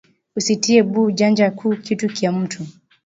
[0.37, 2.61] Usi tiye bu janja ku kitu kya mutu